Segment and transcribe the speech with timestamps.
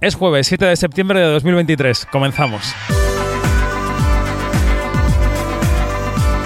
[0.00, 2.06] Es jueves 7 de septiembre de 2023.
[2.12, 2.74] Comenzamos.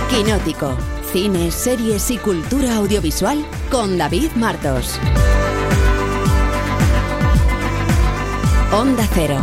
[0.08, 0.76] Quinótico.
[1.12, 5.00] Cine, series y cultura audiovisual con David Martos.
[8.72, 9.40] Onda Cero.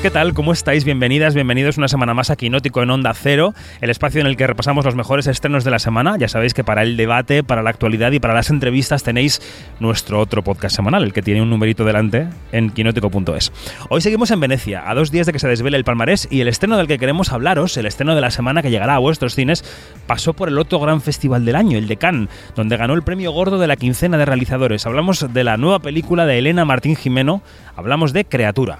[0.00, 0.32] ¿Qué tal?
[0.32, 0.84] ¿Cómo estáis?
[0.84, 4.46] Bienvenidas, bienvenidos una semana más a Quinótico en Onda Cero, el espacio en el que
[4.46, 6.16] repasamos los mejores estrenos de la semana.
[6.16, 9.42] Ya sabéis que para el debate, para la actualidad y para las entrevistas tenéis
[9.80, 13.52] nuestro otro podcast semanal, el que tiene un numerito delante en quinótico.es.
[13.90, 16.48] Hoy seguimos en Venecia, a dos días de que se desvele el palmarés y el
[16.48, 19.64] estreno del que queremos hablaros, el estreno de la semana que llegará a vuestros cines,
[20.06, 23.32] pasó por el otro gran festival del año, el de Cannes, donde ganó el premio
[23.32, 24.86] gordo de la quincena de realizadores.
[24.86, 27.42] Hablamos de la nueva película de Elena Martín Jimeno,
[27.74, 28.78] hablamos de Creatura.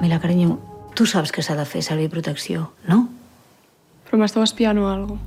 [0.00, 0.58] Mira, carinyo,
[0.94, 3.06] tu saps que s'ha de fer servir protecció, no?
[4.08, 5.18] Però m'esteu espiant o algo.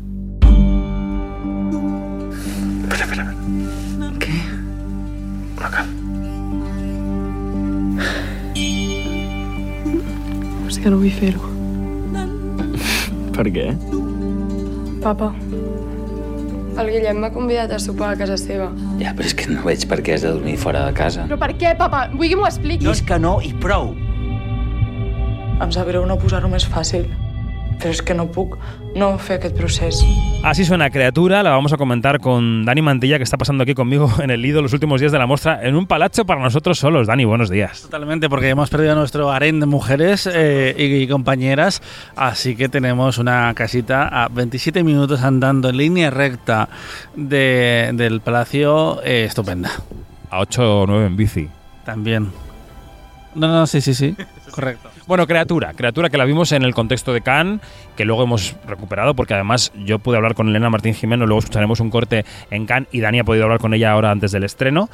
[2.87, 3.25] Espera, espera.
[4.21, 4.37] Què?
[5.57, 5.87] Una cap.
[10.67, 11.53] És que no vull fer-ho.
[13.37, 13.67] Per què?
[15.03, 15.29] Papa,
[16.81, 18.71] el Guillem m'ha convidat a sopar a casa seva.
[19.01, 21.25] Ja, però és que no veig per què has de dormir fora de casa.
[21.29, 22.07] Però per què, papa?
[22.13, 22.89] Vull que m'ho expliquis.
[22.93, 23.93] és que no i prou.
[25.61, 27.07] Em sap greu no posar-ho més fàcil,
[27.81, 28.55] però és que no puc
[28.97, 29.99] no fer aquest procés.
[30.45, 34.07] Así suena Criatura, la vamos a comentar con Dani Mantilla, que está pasando aquí conmigo
[34.21, 37.07] en el Lido los últimos días de la muestra, en un palacio para nosotros solos.
[37.07, 37.81] Dani, buenos días.
[37.81, 41.81] Totalmente, porque hemos perdido nuestro harén de mujeres eh, y, y compañeras,
[42.15, 46.69] así que tenemos una casita a 27 minutos andando en línea recta
[47.15, 49.71] de- del palacio, eh, estupenda.
[50.29, 51.49] A 8 o 9 en bici.
[51.83, 52.31] También.
[53.33, 54.15] No, no, sí, sí, sí,
[54.51, 54.89] correcto.
[55.07, 57.61] Bueno, Criatura, Criatura que la vimos en el contexto de Cannes,
[57.95, 61.79] que luego hemos recuperado, porque además yo pude hablar con Elena Martín Jimeno, luego escucharemos
[61.79, 64.89] un corte en Cannes y Dani ha podido hablar con ella ahora antes del estreno.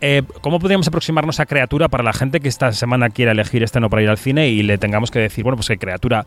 [0.00, 3.90] Eh, ¿Cómo podríamos aproximarnos a Criatura para la gente que esta semana quiera elegir estreno
[3.90, 6.24] para ir al cine y le tengamos que decir, bueno, pues que Criatura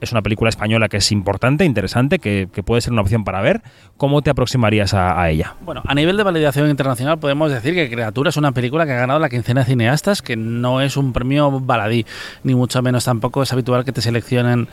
[0.00, 3.62] es una película española que es importante, interesante, que, puede ser una opción para ver?
[3.96, 5.54] ¿Cómo te aproximarías a, ella?
[5.60, 8.96] Bueno, a nivel de validación internacional podemos decir que Criatura es una película que ha
[8.96, 12.06] ganado la quincena de cineastas, que no es un premio baladí,
[12.42, 14.68] ni mucho menos tampoco es habitual que te seleccionen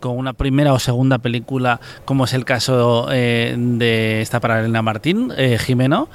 [0.00, 4.82] con una primera o segunda película, como es el caso eh, de esta para Elena
[4.82, 6.08] Martín, eh, Jimeno.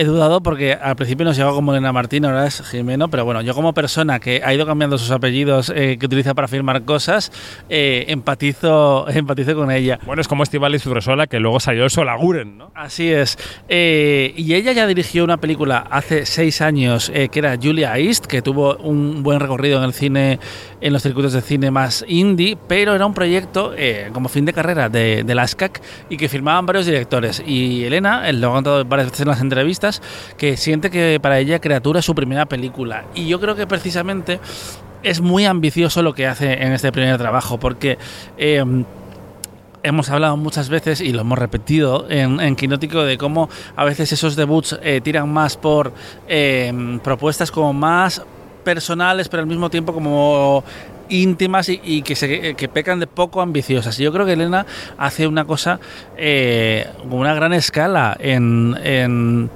[0.00, 3.42] He dudado porque al principio nos llegó como Elena Martín, ahora es Jimeno, pero bueno,
[3.42, 7.30] yo como persona que ha ido cambiando sus apellidos eh, que utiliza para firmar cosas,
[7.68, 9.98] eh, empatizo, empatizo con ella.
[10.06, 12.70] Bueno, es como Estivaliz Urresola, que luego salió el Solaguren, ¿no?
[12.74, 13.36] Así es.
[13.68, 18.40] Eh, y ella ya dirigió una película hace seis años que era Julia East, que
[18.40, 20.40] tuvo un buen recorrido en el cine,
[20.80, 23.74] en los circuitos de cine más indie, pero era un proyecto
[24.14, 27.42] como fin de carrera de, de la SCAC y que firmaban varios directores.
[27.46, 29.89] Y Elena, lo ha contado varias veces en las entrevistas,
[30.36, 33.04] que siente que para ella Criatura es su primera película.
[33.14, 34.40] Y yo creo que precisamente
[35.02, 37.98] es muy ambicioso lo que hace en este primer trabajo, porque...
[38.38, 38.64] eh,
[39.82, 44.12] hemos hablado muchas veces y lo hemos repetido en, en Quinótico de cómo a veces
[44.12, 45.92] esos debuts eh, tiran más por
[46.28, 48.22] eh, propuestas como más
[48.64, 50.62] personales, pero al mismo tiempo como
[51.08, 53.98] íntimas y, que, se, que pecan de poco ambiciosas.
[53.98, 54.66] Y yo creo que Elena
[54.98, 55.80] hace una cosa
[56.16, 59.50] eh, una gran escala en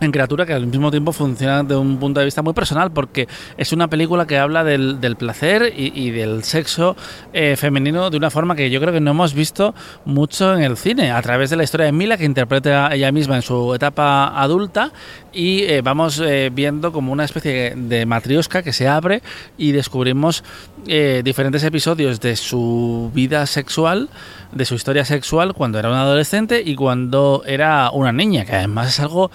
[0.00, 3.28] en criatura que al mismo tiempo funciona de un punto de vista muy personal porque
[3.56, 6.96] es una película que habla del, placer y, del sexo
[7.32, 10.76] eh, femenino de una forma que yo creo que no hemos visto mucho en el
[10.76, 14.40] cine a través de la historia de Mila que interpreta ella misma en su etapa
[14.40, 14.92] adulta
[15.32, 19.22] y eh, vamos eh, viendo como una especie de matriosca que se abre
[19.56, 20.42] y descubrimos
[20.84, 24.08] diferentes episodios de su vida sexual
[24.52, 28.88] de su historia sexual cuando era una adolescente y cuando era una niña, que además
[28.88, 29.30] es algo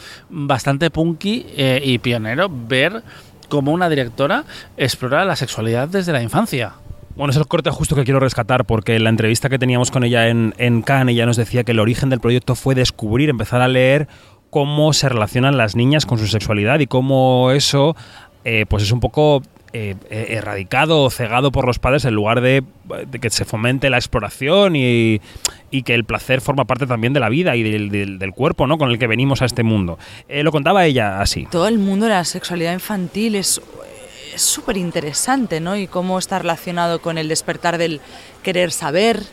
[0.48, 3.04] bastante punky eh, y pionero ver
[3.50, 4.44] cómo una directora
[4.78, 6.74] explora la sexualidad desde la infancia.
[7.16, 10.04] Bueno, es el corte justo que quiero rescatar porque en la entrevista que teníamos con
[10.04, 13.68] ella en, Cannes ella nos decía que el origen del proyecto fue descubrir, empezar a
[13.68, 14.08] leer
[14.52, 17.96] cómo se relacionan las niñas con su sexualidad y cómo eso
[18.44, 19.42] eh, pues es un poco
[19.74, 22.64] eh, erradicado o cegado por los padres en lugar de,
[23.22, 25.20] que se fomente la exploración y,
[25.86, 28.78] que el placer forma parte también de la vida y del, cuerpo ¿no?
[28.78, 30.00] con el que venimos a este mundo.
[30.28, 31.48] Eh, lo contaba ella así.
[31.52, 33.62] Todo el mundo de la sexualidad infantil es
[34.38, 35.76] es súper interesante, ¿no?
[35.78, 38.02] Y cómo está relacionado con el despertar del
[38.44, 39.24] querer saber.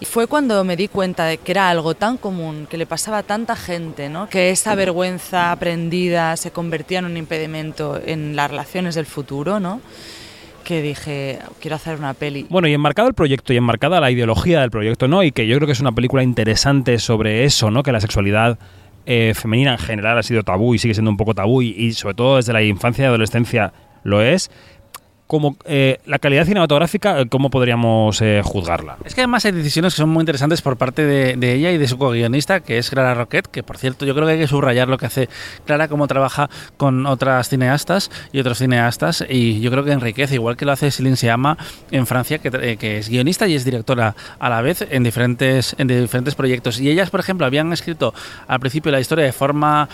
[0.00, 3.18] Y fue cuando me di cuenta de que era algo tan común, que le pasaba
[3.18, 4.30] a tanta gente, ¿no?
[4.30, 9.80] Que esa vergüenza aprendida se convertía en un impedimento en las relaciones del futuro, ¿no?
[10.64, 12.46] que dije, quiero hacer una peli.
[12.48, 15.24] Bueno, y enmarcado el proyecto y enmarcada la ideología del proyecto, ¿no?
[15.24, 17.82] Y que yo creo que es una película interesante sobre eso, ¿no?
[17.82, 18.56] Que la sexualidad
[19.04, 21.92] eh, femenina en general ha sido tabú y sigue siendo un poco tabú y, y
[21.94, 23.72] sobre todo desde la infancia y adolescencia
[24.04, 24.50] lo es,
[25.30, 28.96] como eh, la calidad cinematográfica, eh, ¿cómo podríamos eh, juzgarla?
[29.04, 31.78] Es que además hay decisiones que son muy interesantes por parte de, de ella y
[31.78, 34.48] de su co-guionista, que es Clara Roquette, que por cierto yo creo que hay que
[34.48, 35.28] subrayar lo que hace
[35.66, 40.56] Clara, cómo trabaja con otras cineastas y otros cineastas, y yo creo que enriquece, igual
[40.56, 41.56] que lo hace Céline Sciamma
[41.92, 45.76] en Francia, que, eh, que es guionista y es directora a la vez en diferentes,
[45.78, 46.80] en diferentes proyectos.
[46.80, 48.12] Y ellas, por ejemplo, habían escrito
[48.48, 49.88] al principio la historia de forma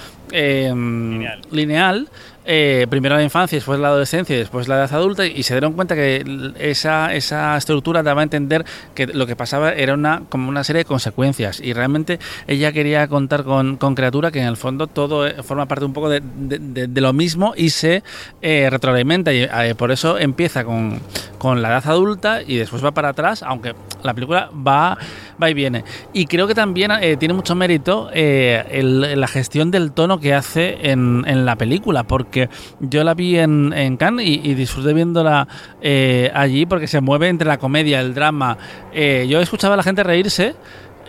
[1.50, 2.09] lineal
[2.46, 5.72] eh, primero la infancia, después la adolescencia y después la edad adulta y se dieron
[5.72, 8.64] cuenta que esa, esa estructura daba a entender
[8.94, 11.60] que lo que pasaba era una como una serie de consecuencias.
[11.60, 15.66] Y realmente ella quería contar con, con criatura que en el fondo todo eh, forma
[15.66, 18.02] parte un poco de, de- lo mismo y se
[18.43, 19.32] eh, retroalimenta.
[19.32, 21.00] Y por eso empieza con,
[21.38, 24.96] con la edad adulta y después va para atrás aunque la película va,
[25.41, 28.83] va y viene y creo que también eh, tiene mucho mérito eh,
[29.17, 32.49] la gestión del tono que hace en, la película porque
[32.81, 35.49] yo la vi en, Cannes y, disfruté viéndola
[35.81, 38.56] eh, allí porque se mueve entre la comedia, el drama.
[38.93, 40.55] Eh, yo escuchaba a la gente reírse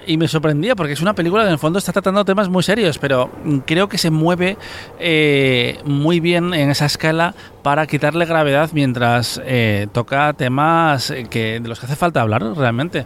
[0.06, 2.64] y me sorprendía porque es una película que en el fondo está tratando temas muy
[2.64, 3.30] serios, pero
[3.66, 4.58] creo que se mueve
[5.86, 7.34] muy bien en esa escala
[7.64, 13.06] para quitarle gravedad mientras eh, toca temas que, de los que hace falta hablar realmente.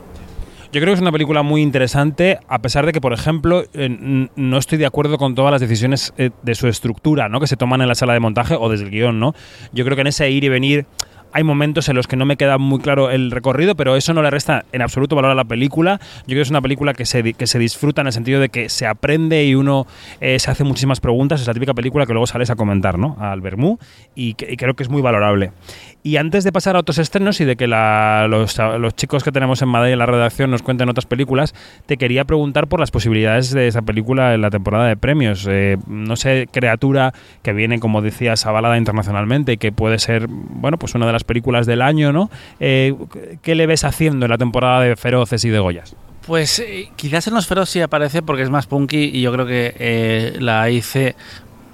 [0.72, 4.30] Yo creo que es una película muy interesante, a pesar de que, por ejemplo, eh,
[4.38, 7.42] no estoy de acuerdo con todas las decisiones eh, de su estructura, ¿no?
[7.42, 9.36] Que se toman en la sala de montaje o desde el guion, ¿no?
[9.74, 10.86] Yo creo que en ese ir y venir
[11.34, 14.22] hay momentos en los que no me queda muy claro el recorrido, pero eso no
[14.22, 16.00] le resta en absoluto valor a la película.
[16.22, 18.50] Yo creo que es una película que se, que se disfruta en el sentido de
[18.50, 19.88] que se aprende y uno
[20.20, 21.42] eh, se hace muchísimas preguntas.
[21.42, 23.18] Es la típica película que luego sales a comentar, ¿no?
[23.20, 23.78] Al Bermú
[24.16, 25.52] y creo que es muy valorable.
[26.04, 28.56] Y antes de pasar a otros estrenos y de que la- los,
[28.96, 31.54] chicos que tenemos en Madrid en la redacción nos cuenten otras películas,
[31.86, 35.46] te quería preguntar por las posibilidades de esa película en la temporada de premios.
[35.48, 37.14] Eh, no sé, criatura
[37.44, 41.24] que viene, como decías, avalada internacionalmente y que puede ser, bueno, pues una de las
[41.24, 42.32] películas del año, ¿no?
[42.60, 42.96] Eh,
[43.44, 45.96] ¿Qué le ves haciendo en la temporada de Feroces y de Goyas?
[46.26, 49.46] Pues eh, quizás en los feroz sí aparece porque es más punky y yo creo
[49.46, 51.16] que la IC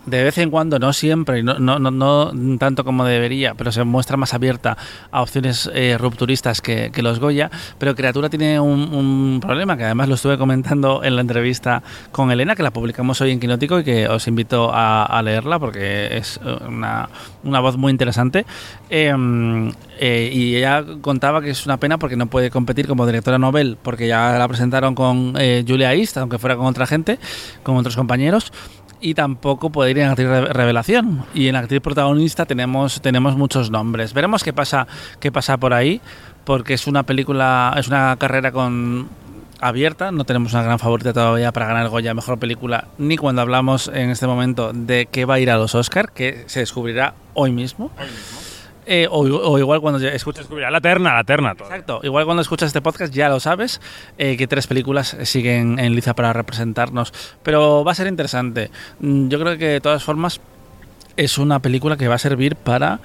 [0.07, 3.83] de vez en cuando, no siempre, no, no, no, no tanto como debería, pero se
[3.83, 4.77] muestra más abierta
[5.12, 7.51] a opciones eh, rupturistas que, que los Goya.
[7.77, 12.31] Pero Criatura tiene un, un problema que además lo estuve comentando en la entrevista con
[12.31, 16.18] Elena, que la publicamos hoy en Quinótico y que os invito a, a leerla porque
[16.18, 17.10] es eh, una,
[17.44, 18.45] una voz muy interesante.
[18.89, 19.13] Eh,
[20.00, 23.77] eh, y ella contaba que es una pena porque no puede competir como directora Nobel
[23.81, 27.18] porque ya la presentaron con eh, Julia East, aunque fuera con otra gente,
[27.63, 28.51] con otros compañeros
[29.02, 31.26] y tampoco puede ir en actriz re- revelación.
[31.34, 34.14] Y en actriz protagonista tenemos tenemos muchos nombres.
[34.14, 34.88] Veremos qué pasa
[35.20, 36.02] qué pasa por ahí
[36.46, 39.08] porque es una película es una carrera con
[39.60, 40.12] abierta.
[40.12, 44.10] No tenemos una gran favorita todavía para ganar Goya mejor película ni cuando hablamos en
[44.10, 47.92] este momento de que va a ir a los Oscar que se descubrirá hoy mismo,
[48.89, 51.56] Eh, o, o igual cuando ya escuches La terna, la terna.
[51.56, 51.68] todo.
[51.68, 52.00] Exacto.
[52.04, 53.81] Igual cuando escuchas este podcast ya lo sabes,
[54.18, 57.13] eh, que tres películas siguen en liza para representarnos.
[57.44, 58.72] Pero va a ser interesante.
[59.00, 60.39] Mm, Yo creo que de todas formas
[61.18, 63.00] es una película que va a servir para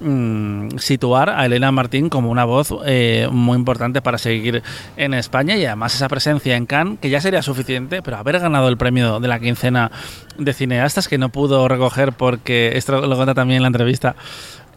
[0.00, 4.62] mm, situar a Elena Martín como una voz eh, muy importante para seguir
[4.96, 8.68] en España y además esa presencia en Cannes, que ya sería suficiente, pero haber ganado
[8.68, 9.90] el premio de la quincena
[10.38, 14.16] de cineastas que no pudo recoger porque esto lo cuenta también en la entrevista.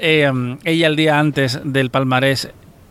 [0.02, 2.50] Eh, ella el día antes del palmarés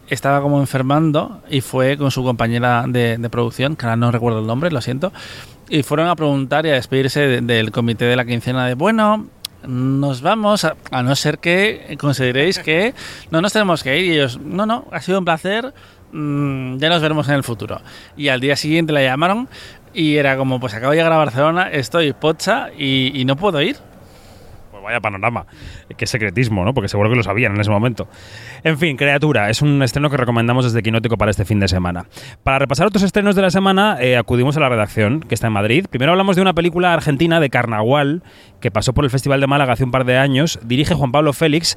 [0.09, 4.47] estaba como enfermando y fue con su compañera de, producción, que ahora no recuerdo el
[4.47, 5.13] nombre, lo siento,
[5.69, 9.27] y fueron a preguntar y a despedirse de- del comité de la quincena de, bueno,
[9.67, 12.95] nos vamos, a, no ser que consideréis que
[13.31, 14.07] no nos tenemos que ir.
[14.07, 15.75] Y ellos, no, no, ha sido un placer,
[16.13, 17.81] mm, ya nos veremos en el futuro.
[18.17, 19.49] Y al día siguiente la llamaron
[19.93, 23.77] y era como, pues acabo de llegar a Barcelona, estoy pocha y no puedo ir.
[24.91, 25.47] Vaya panorama.
[25.97, 26.75] Qué secretismo, ¿no?
[26.75, 28.09] Porque seguro que lo sabían en ese momento.
[28.65, 32.07] En fin, Criatura es un estreno que recomendamos desde Quinótico para este fin de semana.
[32.43, 35.53] Para repasar otros estrenos de la semana, eh, acudimos a la redacción, que está en
[35.53, 35.87] Madrid.
[35.89, 38.25] Primero hablamos de una película argentina de Carnaval,
[38.61, 40.59] que pasó por el Festival de Málaga hace un par de años.
[40.65, 41.77] Dirige Juan Pablo Félix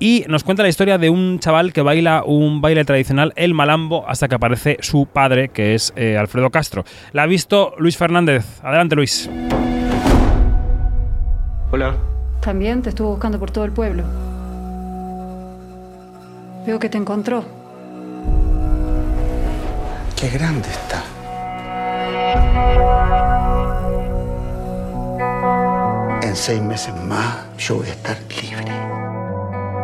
[0.00, 4.08] y nos cuenta la historia de un chaval que baila un baile tradicional, el malambo,
[4.08, 6.84] hasta que aparece su padre, que es eh, Alfredo Castro.
[7.12, 8.60] La ha visto Luis Fernández.
[8.62, 9.28] Adelante, Luis.
[11.70, 12.13] Hola.
[12.44, 14.04] También te estuvo buscando por todo el pueblo.
[16.66, 17.42] Veo que te encontró.
[20.14, 21.02] Qué grande está.
[26.22, 28.72] En seis meses más yo voy a estar libre.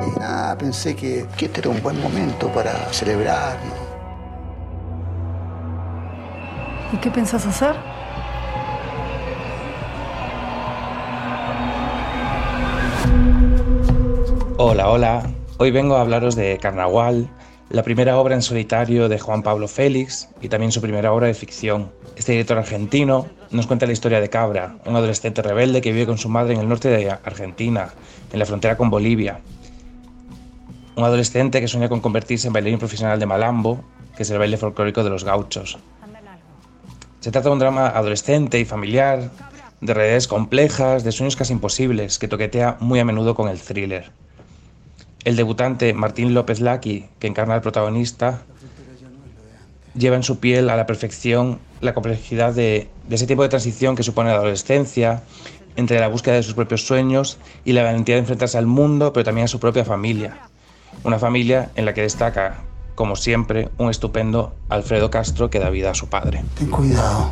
[0.07, 3.57] Y nada, pensé que, que este era un buen momento para celebrar.
[3.65, 3.73] ¿no?
[6.93, 8.00] ¿Y qué pensás hacer?
[14.63, 15.23] Hola, hola.
[15.57, 17.31] Hoy vengo a hablaros de Carnaval,
[17.71, 21.33] la primera obra en solitario de Juan Pablo Félix y también su primera obra de
[21.33, 21.91] ficción.
[22.15, 26.19] Este director argentino nos cuenta la historia de Cabra, un adolescente rebelde que vive con
[26.19, 27.95] su madre en el norte de Argentina,
[28.31, 29.41] en la frontera con Bolivia.
[30.95, 33.83] Un adolescente que sueña con convertirse en bailarín profesional de Malambo,
[34.15, 35.79] que es el baile folclórico de los gauchos.
[37.21, 39.31] Se trata de un drama adolescente y familiar,
[39.81, 44.13] de realidades complejas, de sueños casi imposibles, que toquetea muy a menudo con el thriller.
[45.25, 48.43] El debutante Martín López Laki, que encarna al protagonista,
[49.95, 53.97] lleva en su piel a la perfección la complejidad de, de ese tiempo de transición
[53.97, 55.23] que supone la adolescencia,
[55.77, 59.25] entre la búsqueda de sus propios sueños y la valentía de enfrentarse al mundo, pero
[59.25, 60.39] también a su propia familia.
[61.05, 62.63] Una familia en la que destaca,
[62.95, 66.45] como siempre, un estupendo Alfredo Castro que da vida a su padre.
[66.59, 67.31] Ten cuidado.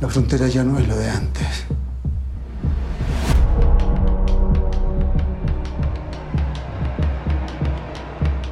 [0.00, 1.66] La frontera ya no es lo de antes.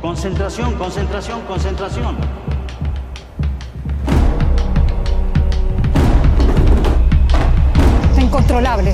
[0.05, 2.17] Concentración, concentración, concentración.
[8.13, 8.93] Es incontrolable.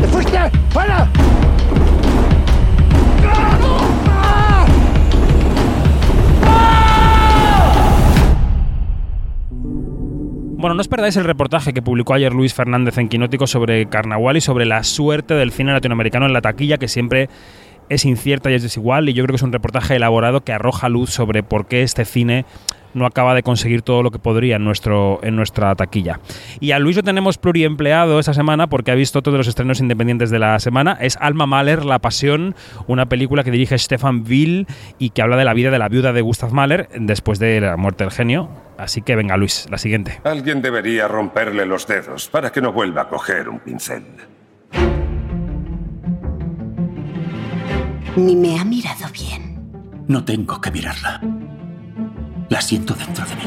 [0.00, 0.38] ¿Te fuiste?
[0.72, 1.08] ¡Para!
[10.62, 14.36] Bueno, no os perdáis el reportaje que publicó ayer Luis Fernández en Quinótico sobre Carnaval
[14.36, 17.28] y sobre la suerte del cine latinoamericano en la taquilla, que siempre
[17.88, 19.08] es incierta y es desigual.
[19.08, 22.04] Y yo creo que es un reportaje elaborado que arroja luz sobre por qué este
[22.04, 22.44] cine
[22.94, 26.20] no acaba de conseguir todo lo que podría en, nuestro, en nuestra taquilla.
[26.60, 30.30] Y a Luis lo tenemos pluriempleado esta semana porque ha visto todos los estrenos independientes
[30.30, 30.98] de la semana.
[31.00, 32.54] Es Alma Mahler, La Pasión,
[32.86, 34.66] una película que dirige Stefan Will
[34.98, 37.76] y que habla de la vida de la viuda de Gustav Mahler después de la
[37.76, 38.50] muerte del genio.
[38.78, 40.20] Así que venga Luis, la siguiente.
[40.24, 44.02] Alguien debería romperle los dedos para que no vuelva a coger un pincel.
[48.16, 50.04] Ni me ha mirado bien.
[50.06, 51.20] No tengo que mirarla.
[52.50, 53.42] La siento dentro de mí.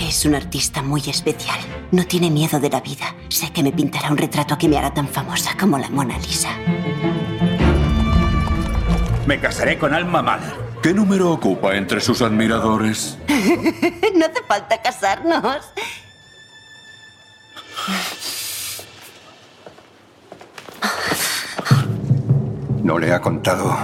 [0.00, 1.60] Es un artista muy especial.
[1.92, 3.14] No tiene miedo de la vida.
[3.28, 6.50] Sé que me pintará un retrato que me hará tan famosa como la Mona Lisa.
[9.26, 10.54] Me casaré con Alma Mahler.
[10.82, 13.18] ¿Qué número ocupa entre sus admiradores?
[13.28, 15.64] no hace falta casarnos.
[22.92, 23.74] ¿No le ha contado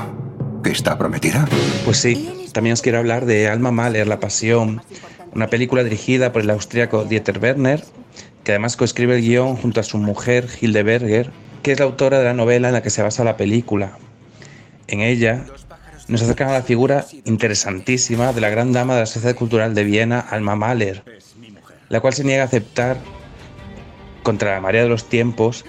[0.62, 1.48] que está prometida?
[1.86, 4.82] Pues sí, también os quiero hablar de Alma Mahler, La Pasión,
[5.32, 7.82] una película dirigida por el austríaco Dieter Werner,
[8.44, 11.30] que además coescribe el guion junto a su mujer Hilde Berger,
[11.62, 13.96] que es la autora de la novela en la que se basa la película.
[14.88, 15.46] En ella
[16.06, 19.84] nos acercan a la figura interesantísima de la gran dama de la Sociedad Cultural de
[19.84, 21.02] Viena, Alma Mahler,
[21.88, 22.98] la cual se niega a aceptar,
[24.22, 25.64] contra la marea de los tiempos,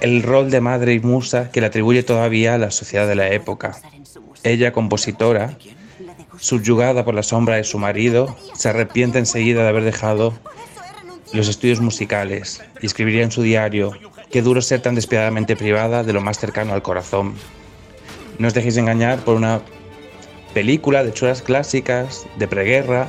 [0.00, 3.30] el rol de madre y musa que le atribuye todavía a la sociedad de la
[3.30, 3.76] época.
[4.42, 5.56] Ella, compositora,
[6.38, 10.34] subyugada por la sombra de su marido, se arrepiente enseguida de haber dejado
[11.32, 13.92] los estudios musicales y escribiría en su diario,
[14.30, 17.34] qué duro ser tan despiadadamente privada de lo más cercano al corazón.
[18.38, 19.60] No os dejéis engañar por una
[20.54, 23.08] película de chulas clásicas, de preguerra,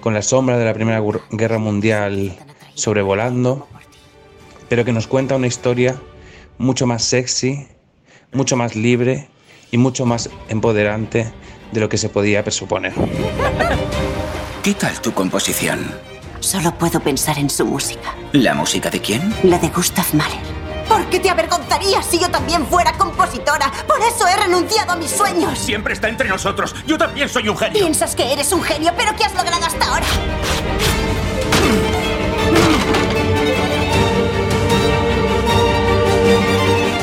[0.00, 2.36] con la sombra de la Primera Guerra Mundial
[2.74, 3.66] sobrevolando,
[4.68, 6.00] pero que nos cuenta una historia
[6.58, 7.66] mucho más sexy,
[8.32, 9.28] mucho más libre
[9.70, 11.32] y mucho más empoderante
[11.72, 12.92] de lo que se podía presuponer.
[14.62, 15.90] ¿Qué tal tu composición?
[16.40, 18.14] Solo puedo pensar en su música.
[18.32, 19.34] ¿La música de quién?
[19.42, 20.40] La de Gustav Mahler.
[20.88, 23.72] ¿Por qué te avergonzarías si yo también fuera compositora?
[23.86, 25.58] Por eso he renunciado a mis sueños.
[25.58, 26.74] Siempre está entre nosotros.
[26.86, 27.78] Yo también soy un genio.
[27.78, 30.06] Piensas que eres un genio, pero ¿qué has logrado hasta ahora?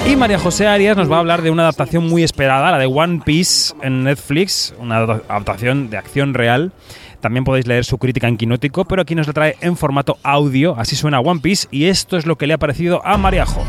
[0.10, 2.88] Y María José Arias nos va a hablar de una adaptación muy esperada, la de
[2.88, 6.72] One Piece en Netflix, una adaptación de acción real.
[7.20, 10.76] También podéis leer su crítica en Quinótico, pero aquí nos la trae en formato audio,
[10.80, 13.64] así suena One Piece, y esto es lo que le ha parecido a Mariajo.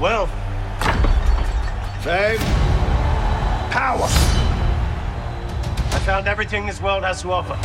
[0.00, 0.28] Well,
[2.04, 2.38] fame,
[3.72, 4.08] power.
[5.90, 7.56] I found everything this world has to offer.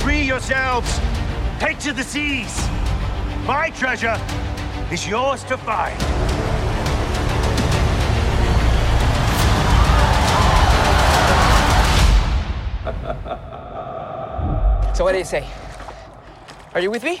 [0.00, 1.00] Free yourselves.
[1.64, 2.68] Take to the seas.
[3.46, 4.20] My treasure
[4.92, 5.98] is yours to find.
[14.94, 15.48] So what do you say?
[16.74, 17.20] Are you with me?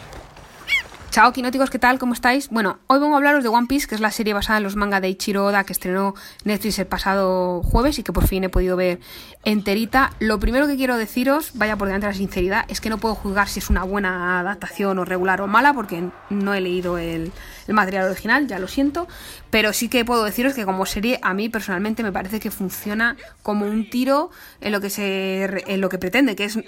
[1.14, 2.00] Chao, quinóticos, ¿qué tal?
[2.00, 2.48] ¿Cómo estáis?
[2.48, 4.74] Bueno, hoy vengo a hablaros de One Piece, que es la serie basada en los
[4.74, 8.48] manga de Ichiro Oda que estrenó Netflix el pasado jueves y que por fin he
[8.48, 8.98] podido ver
[9.44, 10.10] enterita.
[10.18, 13.14] Lo primero que quiero deciros, vaya por delante de la sinceridad, es que no puedo
[13.14, 17.30] juzgar si es una buena adaptación o regular o mala, porque no he leído el,
[17.68, 19.06] el material original, ya lo siento,
[19.50, 23.16] pero sí que puedo deciros que como serie a mí personalmente me parece que funciona
[23.44, 24.30] como un tiro
[24.60, 26.58] en lo que se en lo que pretende, que es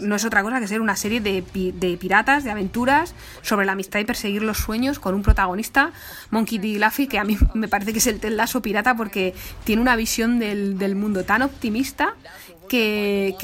[0.00, 3.72] no es otra cosa que ser una serie de, de, piratas, de aventuras, sobre la
[3.72, 5.92] amistad y perseguir los sueños con un protagonista,
[6.30, 6.78] Monkey D.
[6.78, 9.34] Luffy, que a mí me parece que es el Ted pirata porque
[9.64, 12.14] tiene una visión del, del mundo tan optimista
[12.68, 13.36] que,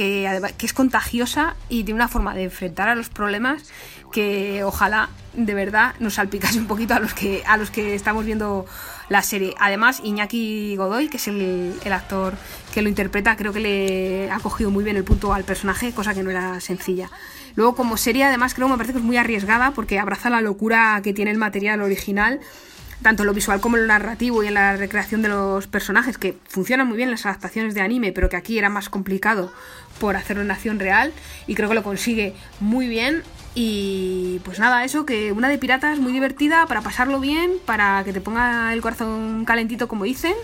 [0.62, 3.70] es contagiosa y tiene una forma de enfrentar a los problemas
[4.12, 8.24] que ojalá de verdad nos salpicase un poquito a los que, a los que estamos
[8.24, 8.66] viendo
[9.08, 9.54] la serie.
[9.60, 12.34] Además, Iñaki Godoy, que es el, el, actor
[12.74, 16.14] que lo interpreta, creo que le ha cogido muy bien el punto al personaje, cosa
[16.14, 17.10] que no era sencilla.
[17.54, 21.00] Luego, como serie, además, creo me parece que es muy arriesgada porque abraza la locura
[21.02, 22.40] que tiene el material original
[23.02, 26.19] tanto en lo visual como en lo narrativo y en la recreación de los personajes,
[26.19, 29.52] que funcionan muy bien en las adaptaciones de anime, pero que aquí era más complicado
[29.99, 31.12] por hacerlo en acción real,
[31.47, 33.23] y creo que lo consigue muy bien.
[33.54, 38.12] Y pues nada, eso, que una de piratas muy divertida para pasarlo bien, para que
[38.12, 40.35] te ponga el corazón calentito, como dicen,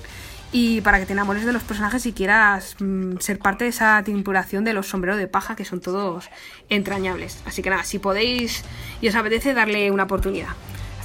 [0.53, 4.03] y para que te enamores de los personajes y quieras mm, ser parte de esa
[4.03, 6.29] tripulación de los sombreros de paja, que son todos
[6.69, 7.43] entrañables.
[7.47, 8.65] Así que nada, si podéis
[9.01, 10.51] y os apetece, darle una oportunidad.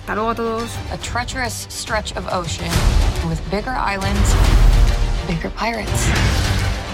[0.01, 0.75] Hasta luego a todos.
[0.91, 2.65] A treacherous stretch of ocean
[3.29, 4.33] with bigger islands,
[5.27, 6.07] bigger pirates.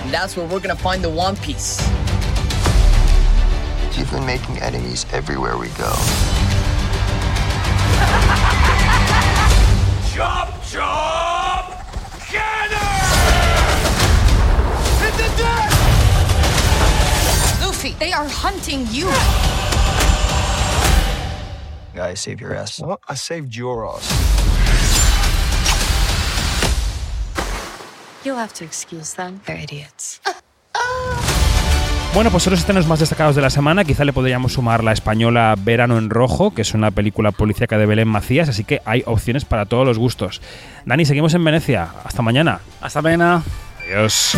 [0.04, 1.80] And that's where we're gonna find the One Piece.
[3.98, 5.90] You've been making enemies everywhere we go.
[10.14, 11.88] chop, chop!
[12.28, 12.78] Cannon!
[15.00, 15.72] Hit the deck!
[17.62, 19.10] Luffy, they are hunting you.
[22.00, 22.82] I saved your ass.
[23.08, 24.10] I saved your ass.
[28.24, 29.40] You'll have to excuse them.
[29.46, 30.22] They're idiots.
[32.14, 33.84] Bueno, pues son los estrenos más destacados de la semana.
[33.84, 37.86] Quizá le podríamos sumar la española Verano en Rojo, que es una película policíaca de
[37.86, 40.42] Belén Macías, así que hay opciones para todos los gustos.
[40.86, 41.90] Dani, seguimos en Venecia.
[42.04, 42.60] Hasta mañana.
[42.82, 43.44] Hasta mañana.
[43.86, 44.36] Adiós.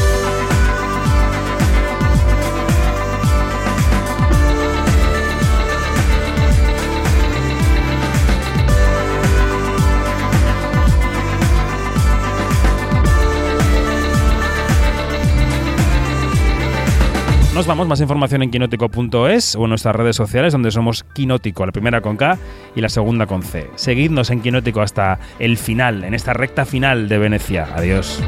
[17.60, 21.74] Nos vamos, más información en quinótico.es o en nuestras redes sociales donde somos Quinótico, la
[21.74, 22.38] primera con K
[22.74, 23.70] y la segunda con C.
[23.76, 27.68] Seguidnos en Quinótico hasta el final, en esta recta final de Venecia.
[27.76, 28.24] Adiós.